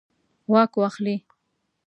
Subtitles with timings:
[0.51, 1.15] واک واخلي.